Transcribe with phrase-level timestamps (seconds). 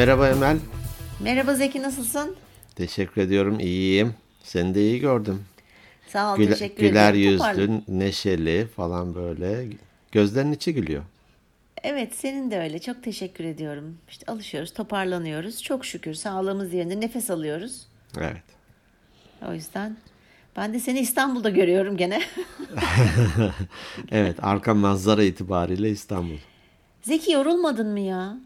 [0.00, 0.58] Merhaba Emel.
[1.20, 2.36] Merhaba Zeki nasılsın?
[2.76, 3.60] Teşekkür ediyorum.
[3.60, 4.14] İyiyim.
[4.42, 5.44] Seni de iyi gördüm.
[6.08, 7.38] Sağ ol Güle- teşekkür güler ederim.
[7.38, 9.66] Toparla- yüzlü, neşeli falan böyle.
[10.12, 11.02] Gözlerin içi gülüyor.
[11.82, 13.98] Evet senin de öyle çok teşekkür ediyorum.
[14.10, 15.62] İşte alışıyoruz toparlanıyoruz.
[15.62, 17.86] Çok şükür sağlığımız yerinde nefes alıyoruz.
[18.18, 18.42] Evet.
[19.48, 19.96] O yüzden
[20.56, 22.22] ben de seni İstanbul'da görüyorum gene.
[24.10, 26.36] Evet arka manzara itibariyle İstanbul.
[27.02, 28.36] Zeki yorulmadın mı ya?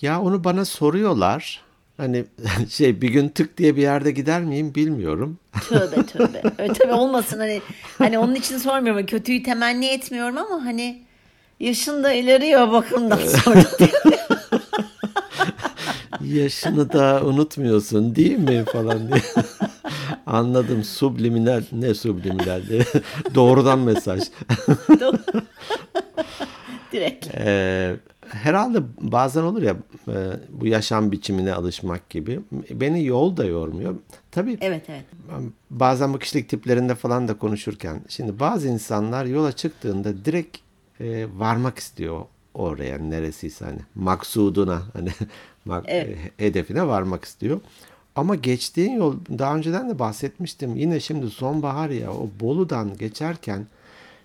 [0.00, 1.62] Ya onu bana soruyorlar.
[1.96, 2.24] Hani
[2.70, 5.38] şey bir gün tık diye bir yerde gider miyim bilmiyorum.
[5.68, 6.42] Tövbe tövbe.
[6.58, 7.60] Öyle tabii olmasın hani
[7.98, 9.06] hani onun için sormuyorum.
[9.06, 11.02] Kötüyü temenni etmiyorum ama hani
[11.60, 13.64] yaşın da ileriyor bakımdan sonra.
[16.24, 19.22] Yaşını da unutmuyorsun değil mi falan diye.
[20.26, 20.84] Anladım.
[20.84, 22.62] Subliminal ne subliminal.
[23.34, 24.22] Doğrudan mesaj.
[26.92, 27.26] Direkt.
[27.34, 27.96] Ee,
[28.36, 29.76] herhalde bazen olur ya
[30.08, 30.14] e,
[30.50, 32.40] bu yaşam biçimine alışmak gibi.
[32.70, 33.94] Beni yol da yormuyor.
[34.30, 35.04] Tabii Evet evet.
[35.70, 38.00] bazen bu kişilik tiplerinde falan da konuşurken.
[38.08, 40.56] Şimdi bazı insanlar yola çıktığında direkt
[41.00, 42.20] e, varmak istiyor
[42.54, 45.08] oraya neresiyse hani maksuduna hani
[45.66, 46.18] mak- Evet.
[46.38, 47.60] e, hedefine varmak istiyor.
[48.16, 50.76] Ama geçtiğin yol daha önceden de bahsetmiştim.
[50.76, 53.66] Yine şimdi sonbahar ya o Bolu'dan geçerken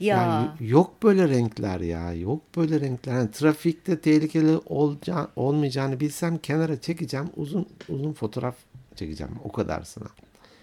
[0.02, 0.16] Ya.
[0.25, 2.13] ya y- yok böyle renkler ya.
[2.13, 3.13] Yok böyle renkler.
[3.13, 7.30] Yani trafikte tehlikeli olacağı, olmayacağını bilsem kenara çekeceğim.
[7.35, 8.55] Uzun uzun fotoğraf
[8.95, 9.33] çekeceğim.
[9.44, 10.07] O kadarsına.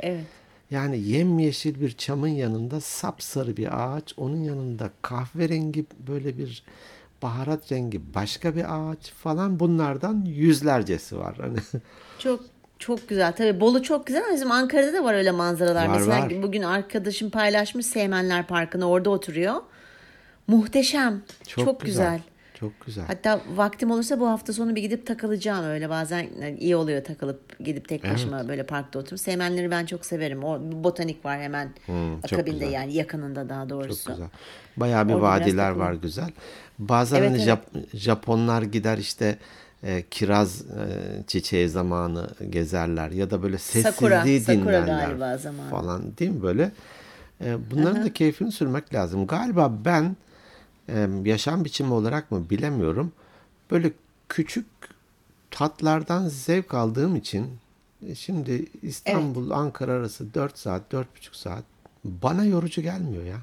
[0.00, 0.24] Evet.
[0.70, 4.14] Yani yemyeşil bir çamın yanında sapsarı bir ağaç.
[4.16, 6.62] Onun yanında kahverengi böyle bir
[7.22, 11.36] baharat rengi başka bir ağaç falan bunlardan yüzlercesi var.
[11.40, 11.58] Hani
[12.18, 12.40] Çok
[12.78, 13.32] çok güzel.
[13.32, 15.86] Tabii Bolu çok güzel ama bizim Ankara'da da var öyle manzaralar.
[15.86, 16.42] Var, Mesela var.
[16.42, 19.54] bugün arkadaşım paylaşmış Seymenler Parkı'nı orada oturuyor.
[20.46, 21.22] Muhteşem.
[21.46, 22.20] Çok, güzel.
[22.54, 23.04] Çok güzel.
[23.06, 25.90] Hatta vaktim olursa bu hafta sonu bir gidip takılacağım öyle.
[25.90, 26.26] Bazen
[26.58, 29.20] iyi oluyor takılıp gidip tek başıma böyle parkta oturup.
[29.20, 30.44] Seymenleri ben çok severim.
[30.44, 32.72] O botanik var hemen Hmm, çok akabinde güzel.
[32.72, 34.04] yani yakınında daha doğrusu.
[34.04, 34.28] Çok güzel.
[34.76, 36.30] Bayağı bir Orada vadiler var güzel.
[36.78, 37.48] Bazen Evet, hani evet.
[37.48, 39.38] Jap- Japonlar gider işte
[39.82, 40.86] e, kiraz e,
[41.26, 45.70] çiçeği zamanı gezerler ya da böyle sessizliği Sakura, sakura dinlerler galiba zamanı.
[45.70, 46.72] falan değil mi böyle?
[47.44, 49.26] E, bunların da keyfini sürmek lazım.
[49.26, 50.16] Galiba ben
[50.88, 53.12] e, yaşam biçimi olarak mı bilemiyorum.
[53.70, 53.92] Böyle
[54.28, 54.66] küçük
[55.50, 57.46] tatlardan zevk aldığım için
[58.06, 61.64] e, şimdi İstanbul Ankara arası 4 saat 4,5 saat
[62.04, 63.38] bana yorucu gelmiyor ya.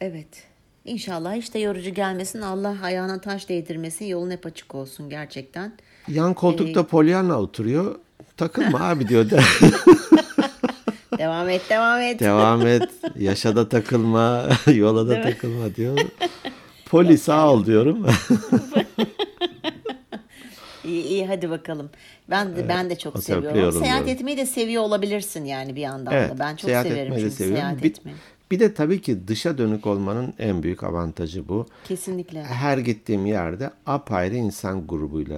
[0.00, 0.49] Evet.
[0.84, 2.40] İnşallah de yorucu gelmesin.
[2.40, 4.04] Allah ayağına taş değdirmesin.
[4.04, 5.72] Yolun hep açık olsun gerçekten.
[6.08, 7.98] Yan Ee, koltukta Pollyanna oturuyor.
[8.36, 9.30] Takılma abi diyor.
[9.30, 9.40] De-
[11.18, 12.20] Devam et, devam et.
[12.20, 12.88] Devam et.
[13.18, 14.48] Yaşa da takılma.
[14.74, 15.98] Yola da takılma diyor.
[16.86, 18.06] Poli sağ ol diyorum.
[20.84, 21.90] İyi, iyi hadi bakalım.
[22.30, 23.72] Ben de ben de çok seviyorum.
[23.72, 24.08] Seyahat diyorum.
[24.08, 26.30] etmeyi de seviyor olabilirsin yani bir yandan evet.
[26.30, 26.38] da.
[26.38, 27.56] Ben çok seyahat severim etmeyi de seviyorum.
[27.60, 28.16] seyahat Bir, etmeyi.
[28.50, 31.66] Bir de tabii ki dışa dönük olmanın en büyük avantajı bu.
[31.84, 32.42] Kesinlikle.
[32.44, 35.36] Her gittiğim yerde apayrı insan grubuyla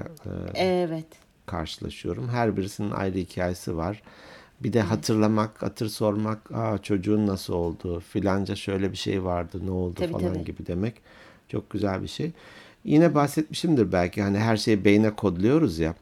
[0.54, 1.06] e, Evet.
[1.46, 2.28] karşılaşıyorum.
[2.28, 4.02] Her birisinin ayrı hikayesi var.
[4.60, 9.70] Bir de hatırlamak, hatır sormak, Aa, çocuğun nasıl oldu, filanca şöyle bir şey vardı, ne
[9.70, 10.44] oldu Tabii, falan tabii.
[10.44, 10.94] gibi demek
[11.48, 12.30] çok güzel bir şey.
[12.84, 15.90] Yine bahsetmişimdir belki hani her şeyi beyne kodluyoruz ya.
[15.90, 15.94] Ee,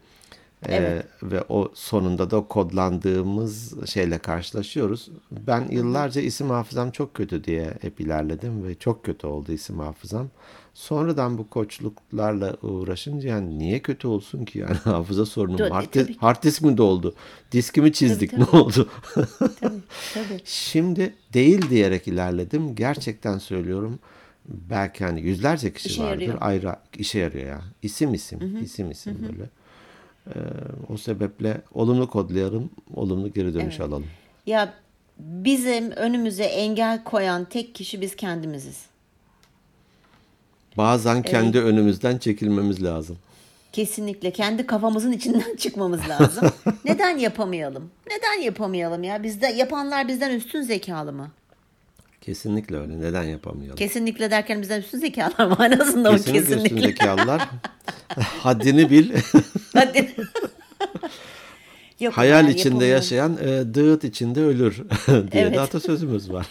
[0.68, 1.06] Evet.
[1.22, 5.08] ve o sonunda da kodlandığımız şeyle karşılaşıyoruz.
[5.30, 10.28] Ben yıllarca isim hafızam çok kötü diye hep ilerledim ve çok kötü oldu isim hafızam.
[10.74, 16.16] Sonradan bu koçluklarla uğraşınca yani niye kötü olsun ki yani hafıza sorunum Tabii, hard, tabii.
[16.18, 17.14] hard disk mi doldu?
[17.52, 18.88] Diskimi çizdik Tabii, ne oldu?
[19.14, 19.80] Tabii.
[20.14, 20.40] Tabii.
[20.44, 22.74] Şimdi değil diyerek ilerledim.
[22.74, 23.98] Gerçekten söylüyorum.
[24.48, 26.20] Belki hani yüzlerce kişi İşe vardır.
[26.20, 26.38] yarıyor.
[26.40, 27.62] Ayrı işe yarıyor ya.
[27.82, 29.50] İsim isim, isim isim böyle.
[30.34, 30.38] Ee,
[30.92, 33.80] o sebeple olumlu kodlayalım, olumlu geri dönüş Evet.
[33.80, 34.06] alalım.
[34.46, 34.74] Ya
[35.18, 38.86] bizim önümüze engel koyan tek kişi biz kendimiziz.
[40.76, 43.16] Bazen kendi önümüzden çekilmemiz lazım.
[43.72, 46.48] Kesinlikle kendi kafamızın içinden çıkmamız lazım.
[46.84, 47.90] Neden yapamayalım?
[48.10, 49.22] Neden yapamayalım ya?
[49.22, 51.30] Bizde yapanlar bizden üstün zekalı mı?
[52.20, 53.00] Kesinlikle öyle.
[53.00, 53.76] Neden yapamayalım?
[53.76, 55.46] Kesinlikle derken bizden üstün zekalar?
[55.58, 56.64] Manasında o Kesinlikle, kesinlikle.
[56.76, 57.40] üstündekiler
[58.18, 59.12] haddini bil.
[59.74, 60.14] Hadi.
[62.00, 62.96] Yok, Hayal yani içinde yapamıyorum.
[62.96, 64.76] yaşayan e, dağıt içinde ölür
[65.08, 65.54] diye Evet.
[65.54, 66.46] de atasözümüz var.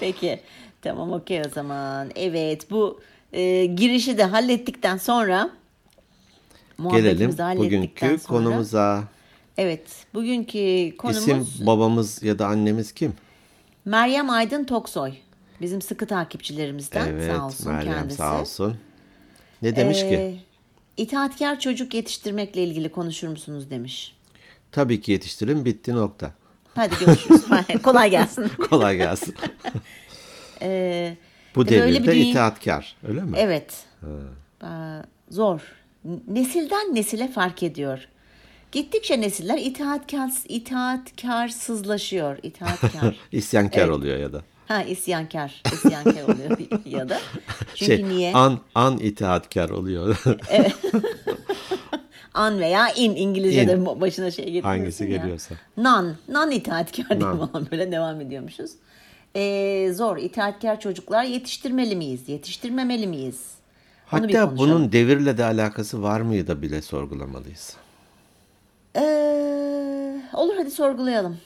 [0.00, 0.40] Peki.
[0.82, 2.10] Tamam okey o zaman.
[2.16, 3.00] Evet bu
[3.32, 5.50] e, girişi de hallettikten sonra
[6.90, 8.18] Gelelim bugünkü sonra.
[8.28, 9.04] konumuza.
[9.58, 9.82] Evet
[10.14, 13.12] bugünkü konumuz İsim babamız ya da annemiz kim?
[13.84, 15.12] Meryem Aydın Toksoy.
[15.60, 18.16] Bizim sıkı takipçilerimizden Evet sağ olsun Meryem kendisi.
[18.16, 18.76] sağ olsun.
[19.62, 20.40] Ne demiş Ee, ki?
[20.96, 24.16] İtaatkar çocuk yetiştirmekle ilgili konuşur musunuz demiş.
[24.72, 26.32] Tabii ki yetiştirin bitti nokta.
[26.74, 27.42] Hadi görüşürüz.
[27.82, 28.48] Kolay gelsin.
[28.70, 29.34] Kolay gelsin.
[30.62, 31.16] Ee,
[31.54, 33.32] Bu öyle devirde bir itaatkar öyle mi?
[33.36, 33.84] evet.
[34.62, 34.66] Ee,
[35.30, 35.60] zor.
[36.28, 38.08] Nesilden nesile fark ediyor.
[38.72, 42.38] Gittikçe nesiller itaatkar, itaatkarsızlaşıyor.
[42.42, 43.16] İtaatkar.
[43.32, 43.90] İsyankar Evet.
[43.90, 44.42] oluyor ya da.
[44.68, 45.62] ha isyankar.
[45.72, 47.20] İsyankar oluyor ya da.
[47.74, 48.32] Çünkü şey, niye?
[48.34, 50.22] An, an itaatkar oluyor.
[52.34, 54.00] An veya in İngilizce'de In.
[54.00, 55.10] başına şey getiriyorsun Hangisi ya.
[55.16, 55.54] geliyorsa.
[55.76, 57.46] Non, non itaatkar Non.
[57.46, 58.70] falan böyle devam ediyormuşuz.
[59.36, 60.16] Ee, zor.
[60.16, 62.28] İtaatkar çocuklar yetiştirmeli miyiz?
[62.28, 63.40] Yetiştirmemeli miyiz?
[64.06, 67.76] Hatta bunun devirle de alakası var mıydı bile sorgulamalıyız.
[68.96, 71.38] Ee, olur hadi sorgulayalım.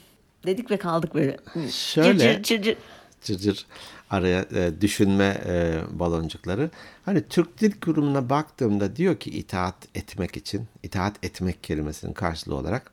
[0.47, 1.37] Dedik ve kaldık böyle.
[1.71, 2.77] Şöyle- Cır cır cır cır.
[3.23, 3.67] Cırcır
[4.11, 6.71] araya e, düşünme e, baloncukları.
[7.05, 12.91] Hani Türk Dil Kurumu'na baktığımda diyor ki itaat etmek için, itaat etmek kelimesinin karşılığı olarak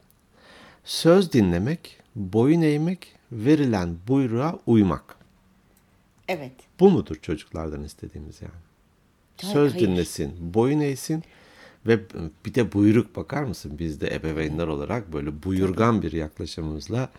[0.84, 5.16] söz dinlemek, boyun eğmek, verilen buyruğa uymak.
[6.28, 6.52] Evet.
[6.80, 8.54] Bu mudur çocuklardan istediğimiz yani?
[9.42, 9.88] Hayır, Söz hayır.
[9.88, 11.24] dinlesin, boyun eğsin
[11.86, 12.00] ve
[12.46, 13.80] bir de buyruk bakar mısın?
[13.80, 17.10] Biz de ebeveynler olarak böyle buyurgan bir yaklaşımımızla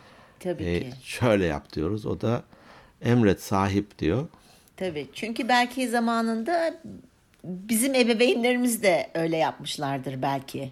[0.41, 0.91] Tabii e, ki.
[1.03, 2.07] şöyle yap diyoruz.
[2.07, 2.43] O da
[3.03, 4.29] emret sahip diyor.
[4.77, 5.09] Tabii.
[5.13, 6.81] Çünkü belki zamanında
[7.45, 10.71] bizim ebeveynlerimiz de öyle yapmışlardır belki.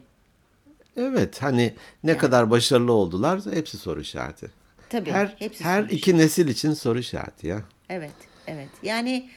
[0.96, 4.50] Evet hani ne kadar başarılı oldular hepsi soru işareti.
[4.88, 5.10] Tabii.
[5.10, 5.92] Her, hepsi her sonuç.
[5.92, 7.62] iki nesil için soru işareti ya.
[7.88, 8.12] Evet,
[8.46, 8.68] evet.
[8.82, 9.30] Yani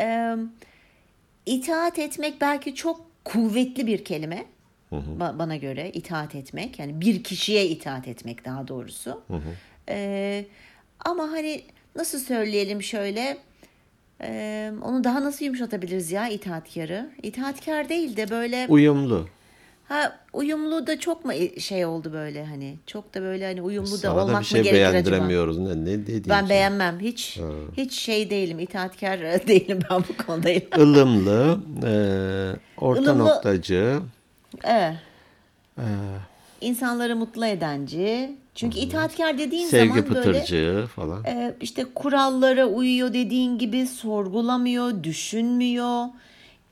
[0.00, 0.36] e,
[1.46, 4.44] itaat etmek belki çok kuvvetli bir kelime.
[4.92, 6.78] Ba- bana göre itaat etmek.
[6.78, 9.22] Yani bir kişiye itaat etmek daha doğrusu.
[9.88, 10.44] E,
[11.04, 11.62] ama hani
[11.96, 13.38] nasıl söyleyelim şöyle
[14.22, 17.10] e, onu daha nasıl yumuşatabiliriz ya itaatkarı?
[17.22, 19.28] İtaatkar değil de böyle Uyumlu.
[19.90, 23.96] Ha uyumlu da çok mu şey oldu böyle hani çok da böyle hani uyumlu da
[23.96, 24.92] Sana da olmak bir şey mı gerekir acaba?
[24.94, 25.58] beğendiremiyoruz.
[25.58, 26.48] Ne, ne dediğin Ben şey.
[26.50, 27.00] beğenmem.
[27.00, 27.38] Hiç
[27.76, 28.58] hiç şey değilim.
[28.58, 30.50] itaatkar değilim ben bu konuda.
[30.50, 31.92] Ilımlı, e,
[32.80, 34.00] orta Ilımlı- noktacı,
[34.64, 34.94] Evet.
[35.78, 35.84] e,
[36.60, 38.36] İnsanları mutlu edenci.
[38.54, 41.24] Çünkü itaatkar dediğin sevgi zaman böyle pıtırcı falan.
[41.24, 46.04] e, işte kurallara uyuyor dediğin gibi sorgulamıyor, düşünmüyor,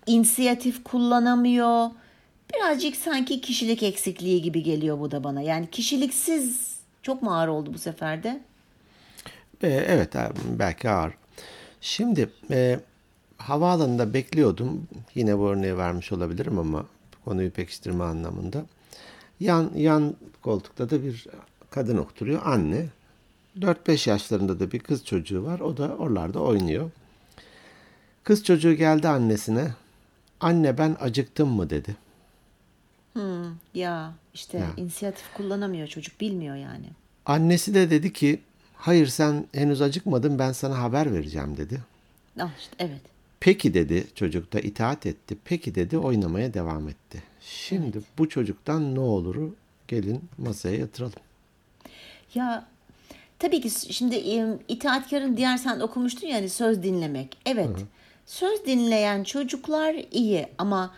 [0.06, 1.86] inisiyatif kullanamıyor.
[2.54, 5.42] Birazcık sanki kişilik eksikliği gibi geliyor bu da bana.
[5.42, 8.40] Yani kişiliksiz çok mu ağır oldu bu sefer de?
[9.62, 10.14] E, evet
[10.58, 11.12] belki ağır.
[11.80, 12.80] Şimdi e,
[13.36, 14.88] havaalanında bekliyordum.
[15.14, 16.86] Yine bu örneği vermiş olabilirim ama
[17.24, 18.64] konuyu pekiştirme anlamında.
[19.40, 21.26] Yan, yan koltukta da bir
[21.70, 22.40] kadın oturuyor.
[22.44, 22.86] Anne.
[23.58, 25.60] 4-5 yaşlarında da bir kız çocuğu var.
[25.60, 26.90] O da oralarda oynuyor.
[28.24, 29.74] Kız çocuğu geldi annesine.
[30.40, 31.96] Anne ben acıktım mı dedi.
[33.74, 36.86] Ya işte inisiyatif kullanamıyor çocuk bilmiyor yani.
[37.26, 38.40] Annesi de dedi ki
[38.76, 41.80] hayır sen henüz acıkmadın ben sana haber vereceğim dedi.
[42.40, 43.00] Ah işte evet.
[43.40, 45.36] Peki dedi çocuk da itaat etti.
[45.44, 47.22] Peki dedi oynamaya devam etti.
[47.40, 49.54] Şimdi bu çocuktan ne oluru
[49.88, 51.20] gelin masaya yatıralım.
[52.34, 52.66] Ya
[53.38, 54.16] tabii ki şimdi
[54.68, 57.36] itaatkarın diğer sen okumuştun ya hani söz dinlemek.
[57.46, 57.68] Evet.
[58.26, 60.94] Söz dinleyen çocuklar iyi ama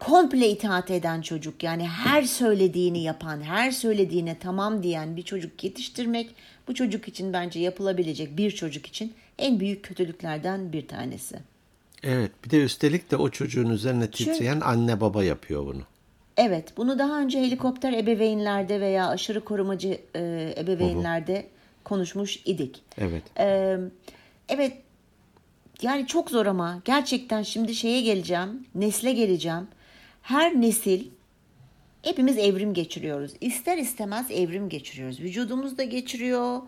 [0.00, 6.34] komple itaat eden çocuk yani her söylediğini yapan, her söylediğine tamam diyen bir çocuk yetiştirmek
[6.68, 11.36] bu çocuk için bence yapılabilecek bir çocuk için en büyük kötülüklerden bir tanesi.
[12.02, 15.82] Evet bir de üstelik de o çocuğun üzerine titreyen anne baba yapıyor bunu.
[16.36, 21.46] Evet, bunu daha önce helikopter ebeveynlerde veya aşırı korumacı e, ebeveynlerde
[21.84, 22.82] konuşmuş idik.
[22.98, 23.22] Evet.
[23.38, 23.76] Ee,
[24.48, 24.72] evet,
[25.82, 29.68] yani çok zor ama gerçekten şimdi şeye geleceğim, nesle geleceğim.
[30.26, 31.04] Her nesil
[32.02, 33.32] hepimiz evrim geçiriyoruz.
[33.40, 35.20] İster istemez evrim geçiriyoruz.
[35.20, 36.58] Vücudumuz da geçiriyor,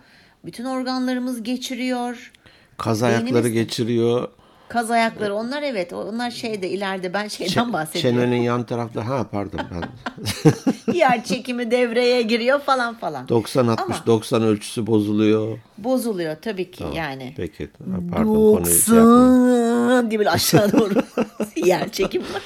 [0.44, 2.32] bütün organlarımız geçiriyor.
[2.76, 4.28] Kaz ayakları Beynimiz- geçiriyor.
[4.68, 8.20] Kaz ayakları onlar evet onlar şeyde ileride ben şeyden bahsediyorum.
[8.20, 13.28] çenenin yan tarafta ha pardon ben Yer çekimi devreye giriyor falan falan.
[13.28, 15.58] 90 60 Ama- 90 ölçüsü bozuluyor.
[15.78, 17.34] Bozuluyor tabii ki yani.
[17.36, 17.70] Peki
[18.12, 18.96] pardon konuyu şey.
[18.96, 20.94] 90 diye böyle aşağı doğru
[21.66, 22.42] yer çekimi var.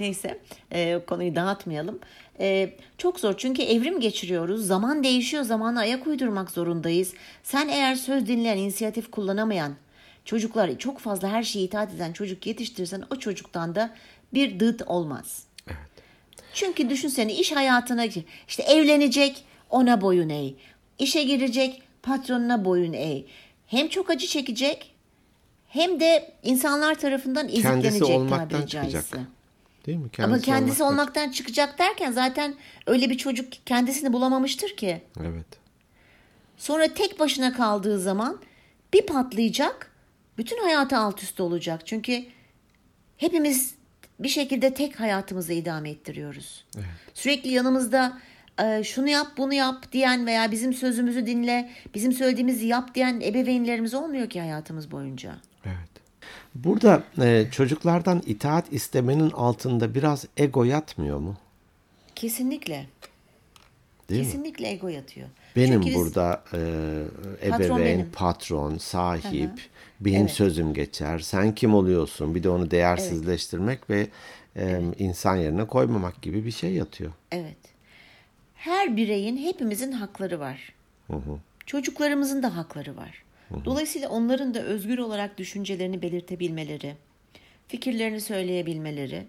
[0.00, 0.38] Neyse
[0.72, 1.98] e, konuyu dağıtmayalım.
[2.40, 4.66] E, çok zor çünkü evrim geçiriyoruz.
[4.66, 5.42] Zaman değişiyor.
[5.42, 7.14] Zamana ayak uydurmak zorundayız.
[7.42, 9.74] Sen eğer söz dinleyen, inisiyatif kullanamayan
[10.24, 13.94] çocuklar çok fazla her şeyi itaat eden çocuk yetiştirirsen o çocuktan da
[14.34, 15.44] bir dıt olmaz.
[16.54, 18.06] Çünkü düşünsene iş hayatına
[18.48, 20.54] işte evlenecek ona boyun eğ.
[20.98, 23.24] İşe girecek patronuna boyun eğ.
[23.66, 24.94] Hem çok acı çekecek
[25.68, 29.04] hem de insanlar tarafından Kendisi izlenecek olmaktan tabiri çıkacak.
[29.86, 30.08] Değil mi?
[30.18, 32.54] Ama kendisi olmaktan- olmaktan çıkacak derken zaten
[32.86, 35.02] öyle bir çocuk kendisini bulamamıştır ki.
[35.20, 35.46] Evet.
[36.56, 38.40] Sonra tek başına kaldığı zaman
[38.92, 39.90] bir patlayacak,
[40.38, 41.86] bütün hayatı alt üst olacak.
[41.86, 42.24] Çünkü
[43.16, 43.74] hepimiz
[44.20, 46.64] bir şekilde tek hayatımızı idame ettiriyoruz.
[47.14, 48.18] Sürekli yanımızda
[48.62, 53.94] e, şunu yap, bunu yap diyen veya bizim sözümüzü dinle, bizim söylediğimizi yap diyen ebeveynlerimiz
[53.94, 55.34] olmuyor ki hayatımız boyunca.
[55.64, 56.09] Evet.
[56.54, 61.36] Burada e, çocuklardan itaat istemenin altında biraz ego yatmıyor mu?
[62.14, 62.86] Kesinlikle.
[64.08, 64.26] Değil mi?
[64.26, 65.28] kesinlikle ego yatıyor.
[65.56, 66.58] Benim Çünkü burada e,
[67.50, 68.10] Patron ebeveyn, benim.
[68.12, 69.50] patron, sahip,
[70.00, 70.30] benim Evet.
[70.30, 71.18] sözüm geçer.
[71.18, 72.34] Sen kim oluyorsun?
[72.34, 74.06] Bir de onu değersizleştirmek ve
[74.56, 77.12] e, insan yerine koymamak gibi bir şey yatıyor.
[77.32, 77.56] Evet.
[78.54, 80.72] Her bireyin hepimizin hakları var.
[81.66, 83.22] Çocuklarımızın da hakları var.
[83.64, 86.94] Dolayısıyla onların da özgür olarak düşüncelerini belirtebilmeleri,
[87.68, 89.24] fikirlerini söyleyebilmeleri,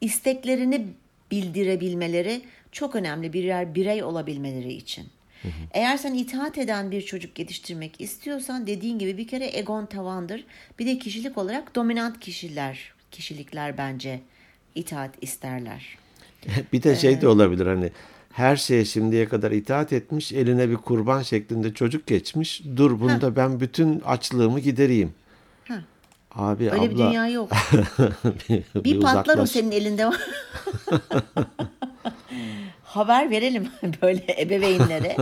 [0.00, 0.86] isteklerini
[1.30, 5.06] bildirebilmeleri çok önemli birer birey olabilmeleri için.
[5.72, 10.44] Eğer sen itaat eden bir çocuk yetiştirmek istiyorsan dediğin gibi bir kere egon tavandır.
[10.78, 14.20] Bir de kişilik olarak dominant kişiler, kişilikler bence
[14.74, 15.98] itaat isterler.
[16.72, 17.90] bir de şey de olabilir hani
[18.32, 22.62] her şeye şimdiye kadar itaat etmiş, eline bir kurban şeklinde çocuk geçmiş.
[22.76, 25.12] Dur bunda ben bütün açlığımı gidereyim.
[25.68, 25.74] Ha.
[26.34, 27.50] Abi Öyle abla bir dünya yok.
[28.48, 29.50] bir, Bir patlar o uzaklaş.
[29.50, 30.16] senin elinde var.
[32.84, 33.68] Haber verelim
[34.02, 35.16] böyle ebeveynlere.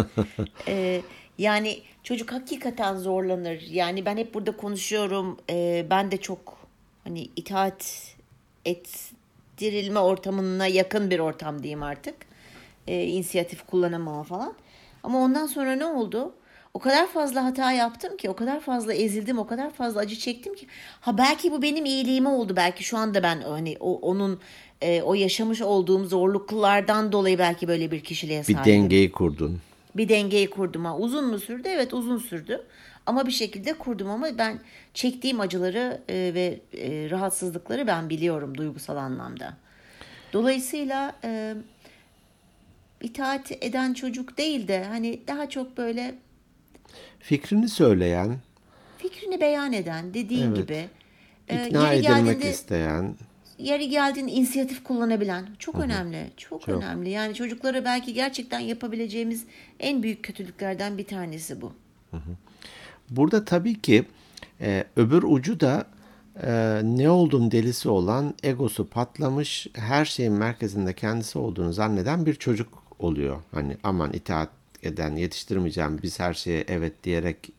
[0.68, 1.02] Ee,
[1.38, 3.60] yani çocuk hakikaten zorlanır.
[3.70, 5.36] Yani ben hep burada konuşuyorum.
[5.50, 6.58] Ee, ben de çok
[7.04, 8.14] hani itaat
[8.64, 12.14] ettirilme ortamına yakın bir ortam diyeyim artık.
[12.88, 14.54] Ee, inisiyatif kullanamama falan.
[15.02, 16.34] Ama ondan sonra ne oldu?
[16.74, 20.54] O kadar fazla hata yaptım ki, o kadar fazla ezildim, o kadar fazla acı çektim
[20.54, 20.66] ki.
[21.00, 22.56] Ha belki bu benim iyiliğime oldu.
[22.56, 24.40] Belki şu anda ben hani o, onun
[24.82, 28.72] e, o yaşamış olduğum zorluklardan dolayı belki böyle bir kişiliğe bir sahibim.
[28.72, 29.60] dengeyi kurdun.
[29.96, 30.98] Bir dengeyi kurdum ha.
[30.98, 31.68] Uzun mu sürdü?
[31.68, 32.64] Evet uzun sürdü.
[33.06, 34.60] Ama bir şekilde kurdum ama ben
[34.94, 39.56] çektiğim acıları e, ve e, rahatsızlıkları ben biliyorum duygusal anlamda.
[40.32, 41.54] Dolayısıyla e,
[43.02, 46.14] itaat eden çocuk değil de hani daha çok böyle
[47.20, 48.36] Fikrini söyleyen,
[48.98, 50.56] fikrini beyan eden dediğin Evet.
[50.56, 50.88] gibi
[51.48, 53.14] e, ikna yeri edilmek isteyen,
[53.58, 56.30] yeri geldiğinde inisiyatif kullanabilen çok önemli.
[56.36, 56.68] Çok, Çok.
[56.68, 57.10] önemli.
[57.10, 59.44] Yani çocuklara belki gerçekten yapabileceğimiz
[59.80, 61.72] en büyük kötülüklerden bir tanesi bu.
[63.10, 64.04] Burada tabii ki
[64.60, 65.86] e, öbür ucu da
[66.42, 72.77] e, ne oldum delisi olan egosu patlamış her şeyin merkezinde kendisi olduğunu zanneden bir çocuk
[72.98, 73.36] oluyor.
[73.52, 74.48] Hani aman itaat
[74.82, 77.50] eden yetiştirmeyeceğim biz her şeye evet diyerek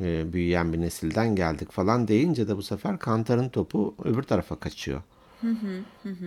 [0.00, 5.02] e, büyüyen bir nesilden geldik falan deyince de bu sefer kantarın topu öbür tarafa kaçıyor.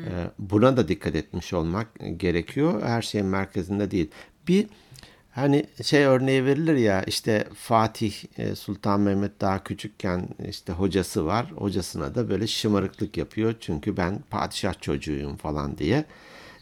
[0.05, 1.87] E, Buna da dikkat etmiş olmak
[2.17, 2.81] gerekiyor.
[2.81, 4.09] Her şeyin merkezinde değil.
[4.47, 4.67] Bir
[5.31, 11.51] hani şey örneği verilir ya işte Fatih e, Sultan Mehmet daha küçükken işte hocası var.
[11.55, 13.55] Hocasına da böyle şımarıklık yapıyor.
[13.59, 16.05] Çünkü ben padişah çocuğuyum falan diye.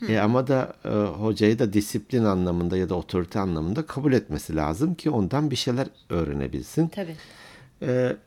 [0.07, 0.89] E, ama da e,
[1.21, 5.87] hocayı da disiplin anlamında ya da otorite anlamında kabul etmesi lazım ki ondan bir şeyler
[6.09, 6.87] öğrenebilsin.
[6.87, 7.15] Tabii.
[7.81, 8.17] e,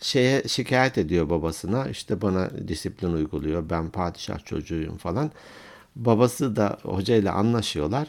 [0.00, 5.30] şeye şikayet ediyor babasına işte bana disiplin uyguluyor ben padişah çocuğuyum falan.
[5.96, 8.08] Babası da hocayla anlaşıyorlar.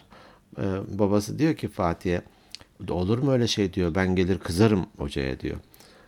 [0.57, 0.63] E,
[0.99, 2.21] babası diyor ki Fatih'e
[2.89, 3.73] olur mu öyle şey?
[3.73, 3.95] diyor.
[3.95, 5.57] Ben gelir kızarım hocaya diyor.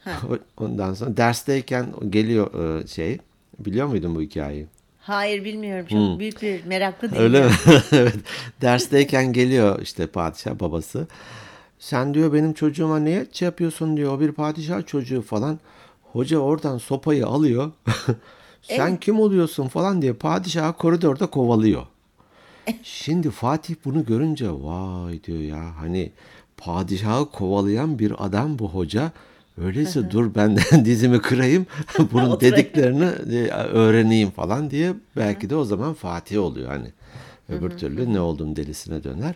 [0.57, 3.17] Ondan sonra dersteyken geliyor e, şey
[3.59, 4.67] biliyor muydun bu hikayeyi
[5.03, 5.85] Hayır bilmiyorum.
[5.89, 7.23] Çok büyük bir meraklı değilim.
[7.23, 7.51] Öyle mi?
[7.91, 8.15] evet.
[8.61, 11.07] Dersteyken geliyor işte padişah babası.
[11.79, 14.17] Sen diyor benim çocuğuma niye şey yapıyorsun diyor.
[14.17, 15.59] O bir padişah çocuğu falan.
[16.11, 17.71] Hoca oradan sopayı alıyor.
[18.61, 21.83] Sen kim oluyorsun falan diye padişahı koridorda kovalıyor.
[22.83, 26.11] Şimdi Fatih bunu görünce vay diyor ya hani
[26.57, 29.11] padişahı kovalayan bir adam bu hoca.
[29.57, 31.65] Öyleyse dur ben de dizimi kırayım
[32.11, 36.87] bunun dediklerini e, öğreneyim falan diye belki de o zaman Fatih oluyor hani.
[37.49, 39.35] Öbür türlü ne oldum delisine döner.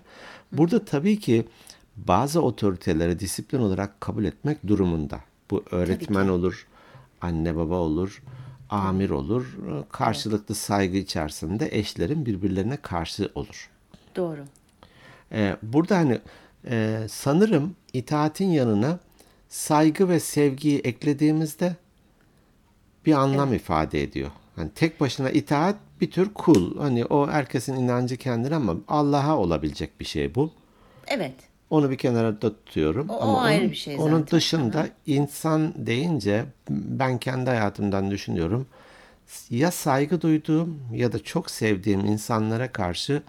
[0.52, 1.46] Burada tabii ki
[1.96, 5.20] bazı otoriteleri disiplin olarak kabul etmek durumunda.
[5.52, 6.68] Bu öğretmen olur,
[7.22, 8.24] anne baba olur,
[8.70, 9.58] amir olur.
[9.92, 13.70] Karşılıklı saygı içerisinde eşlerin birbirlerine karşı olur.
[14.16, 14.46] Doğru.
[15.32, 16.20] Ee, burada hani
[16.70, 19.00] e, sanırım itaatin yanına
[19.50, 21.76] saygı ve sevgiyi eklediğimizde
[23.06, 24.32] bir anlam ifade ediyor.
[24.56, 26.80] Hani tek başına itaat bir tür kul.
[26.80, 30.52] Hani o herkesin inancı kendine ama Allah'a olabilecek bir şey bu.
[31.08, 31.34] Evet.
[31.70, 33.10] Onu bir kenara da tutuyorum.
[33.10, 34.28] O- o Ama ayrı onun, bir şey Onun zaten.
[34.38, 38.68] dışında insan deyince ben kendi hayatımdan düşünüyorum.
[39.50, 43.24] ya saygı duyduğum ya da çok sevdiğim insanlara karşı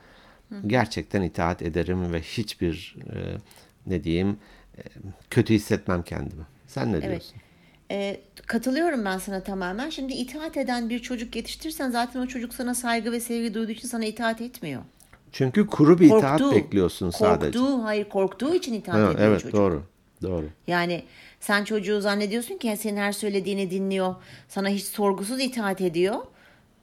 [0.66, 3.16] gerçekten itaat ederim ve hiçbir e,
[3.86, 4.36] ne diyeyim
[5.30, 6.42] kötü hissetmem kendimi.
[6.66, 7.08] Sen ne Evet.
[7.08, 7.34] diyorsun?
[7.90, 9.90] Ee, katılıyorum ben sana tamamen.
[9.90, 13.88] Şimdi itaat eden bir çocuk yetiştirirsen zaten o çocuk sana saygı ve sevgi duyduğu için
[13.88, 14.82] sana itaat etmiyor.
[15.32, 17.58] Çünkü kuru bir itaat Korktuğu, bekliyorsun sadece.
[17.58, 19.56] Korktuğu, hayır korktuğu için itaat Ha, ediyor evet çocuk.
[19.56, 19.82] doğru.
[20.22, 20.46] Doğru.
[20.66, 21.04] Yani
[21.40, 24.14] sen çocuğu zannediyorsun ki senin her söylediğini dinliyor.
[24.48, 26.14] Sana hiç sorgusuz itaat ediyor.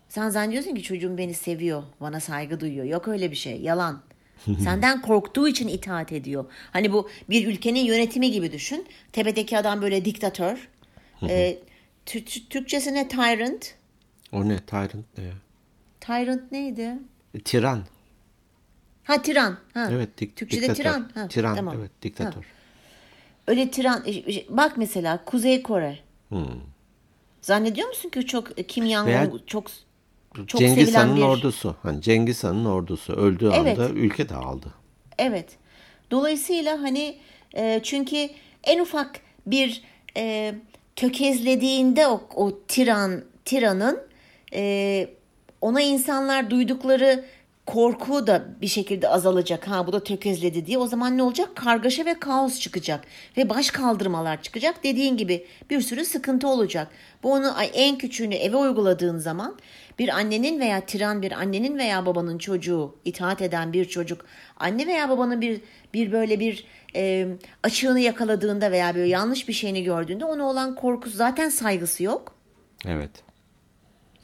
[0.10, 1.84] Sen zannediyorsun ki çocuğum beni seviyor.
[2.02, 2.86] Bana saygı duyuyor.
[2.86, 3.62] Yok öyle bir şey.
[3.62, 4.02] Yalan.
[4.64, 6.46] Senden korktuğu için itaat ediyor.
[6.72, 8.88] Hani bu bir ülkenin yönetimi gibi düşün.
[9.12, 10.68] Tepedeki adam böyle diktatör.
[11.30, 11.58] Ee,
[12.06, 13.76] Tü- Tü- Türkçesine tyrant.
[14.32, 14.60] O ne?
[14.60, 15.34] Tyrant ne ya?
[16.02, 16.94] Tyrant neydi?
[17.46, 17.84] Tiran.
[19.04, 19.58] Ha tiran.
[19.74, 19.88] Ha.
[19.92, 20.18] Evet.
[20.18, 20.84] Dik, Türkçe'de diktatör.
[20.84, 21.12] tiran.
[21.14, 21.56] Ha, Tiran.
[21.56, 21.76] tamam.
[21.80, 21.92] Evet.
[22.02, 22.44] Diktatör.
[23.48, 24.04] Öyle tiran.
[24.50, 26.00] Bak mesela Kuzey Kore.
[26.30, 26.46] Hmm.
[27.42, 29.68] Zannediyor musun ki çok Kim Jong Veya- Un çok
[30.48, 31.76] çok Cengiz sevilen Han'ın bir ordusu.
[31.84, 33.80] Hani Cengiz Han'ın ordusu öldüğü Evet.
[33.80, 34.68] anda ülke dağıldı.
[35.18, 35.50] Evet.
[36.12, 37.18] Dolayısıyla hani
[37.56, 38.30] e, çünkü
[38.64, 39.82] en ufak bir
[40.18, 40.56] e,
[40.96, 44.00] tökezlediğinde o, o tiran tiranın
[44.54, 45.08] e,
[45.62, 47.26] ona insanlar duydukları
[47.66, 49.68] korku da bir şekilde azalacak.
[49.68, 50.78] Ha bu da tökezledi diye.
[50.78, 51.56] O zaman ne olacak?
[51.56, 53.02] Kargaşa ve kaos çıkacak.
[53.38, 54.84] Ve baş kaldırmalar çıkacak.
[54.84, 56.88] Dediğin gibi bir sürü sıkıntı olacak.
[57.24, 59.58] Bu onu en küçüğünü eve uyguladığın zaman
[60.00, 64.26] bir annenin veya tiran bir annenin veya babanın çocuğu, itaat eden bir çocuk,
[64.58, 65.62] anne veya babanın bir
[65.94, 67.28] bir böyle bir e,
[67.64, 72.36] açığını yakaladığında veya böyle yanlış bir şeyini gördüğünde ona olan korkusu zaten saygısı yok.
[72.88, 73.12] Evet.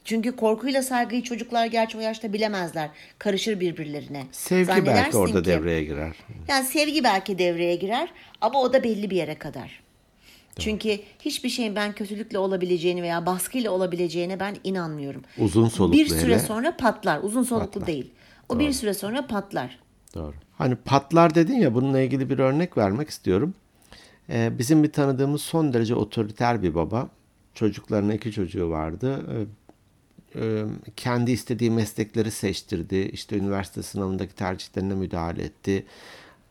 [0.04, 2.88] Çünkü korkuyla saygıyı çocuklar gerçi o yaşta bilemezler.
[3.18, 4.26] Karışır birbirlerine.
[4.32, 6.16] Sevgi belki orada ki- devreye girer.
[6.48, 8.08] Yani sevgi belki devreye girer
[8.40, 9.82] ama o da belli bir yere kadar.
[10.58, 15.22] Çünkü hiçbir şeyin ben kötülükle olabileceğini veya baskıyla olabileceğine ben inanmıyorum.
[15.38, 16.38] Uzun soluklu Bir süre hele.
[16.38, 17.20] sonra patlar.
[17.22, 17.86] Uzun soluklu Patlar.
[17.86, 18.10] değil.
[18.48, 19.78] O bir süre sonra patlar.
[20.14, 20.34] Doğru.
[20.58, 23.54] Hani patlar dedin ya bununla ilgili bir örnek vermek istiyorum.
[24.30, 27.08] Ee, bizim bir tanıdığımız son derece otoriter bir baba.
[27.54, 29.26] Çocuklarına iki çocuğu vardı.
[30.34, 30.64] Ee, e,
[30.96, 32.96] kendi istediği meslekleri seçtirdi.
[32.96, 35.86] İşte üniversite sınavındaki tercihlerine müdahale etti.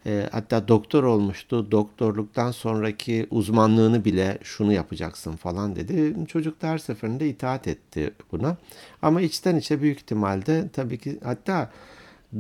[0.06, 1.72] Ee, hatta doktor olmuştu.
[1.72, 6.16] Doktorluktan sonraki uzmanlığını bile şunu yapacaksın falan dedi.
[6.28, 8.58] Çocuk da her seferinde itaat etti buna.
[9.02, 11.72] Ama içten içe büyük ihtimalle tabii ki hatta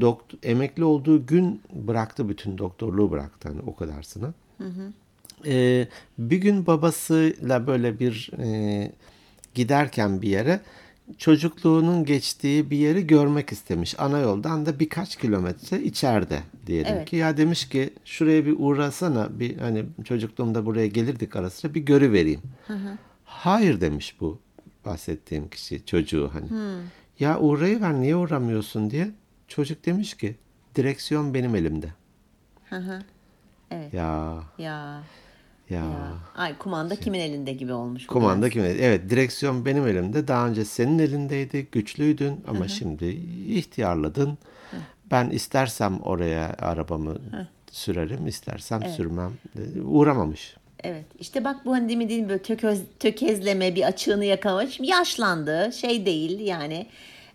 [0.02, 4.34] doktor, emekli olduğu gün bıraktı bütün doktorluğu bıraktı hani o kadarsını.
[5.45, 8.91] Ee, bir gün babasıyla böyle bir e,
[9.54, 10.62] giderken bir yere
[11.17, 13.95] çocukluğunun geçtiği bir yeri görmek istemiş.
[14.00, 17.10] Ana yoldan da birkaç kilometre içeride diyelim Evet.
[17.10, 17.15] ki.
[17.15, 22.41] Ya demiş ki şuraya bir uğrasana bir hani çocukluğumda buraya gelirdik ara sıra bir görüvereyim.
[23.26, 24.39] Hayır demiş bu
[24.86, 26.47] bahsettiğim kişi çocuğu hani.
[27.19, 29.12] Ya uğrayıver niye uğramıyorsun diye.
[29.47, 30.36] Çocuk demiş ki
[30.76, 31.88] direksiyon benim elimde.
[32.69, 33.02] Hı hı.
[33.71, 33.93] Evet.
[33.93, 35.04] Ya Ya.
[35.71, 35.79] Ya.
[35.79, 36.13] ya.
[36.36, 38.05] Ay kumanda kimin elinde gibi olmuş.
[38.07, 38.53] Kumanda biraz.
[38.53, 38.65] kimin?
[38.65, 40.27] Evet, direksiyon benim elimde.
[40.27, 43.05] Daha önce senin elindeydi, güçlüydün ama şimdi
[43.47, 44.38] ihtiyarladın.
[45.12, 47.17] Ben istersem oraya arabamı
[47.71, 49.31] sürerim, istersem sürmem.
[49.84, 50.55] Uğramamış.
[50.84, 51.05] Evet.
[51.19, 54.71] İşte bak bu hani demin dediğim böyle tököz, tökezleme bir açığını yakalamak.
[54.71, 55.71] Şimdi yaşlandı.
[55.73, 56.88] Şey değil yani.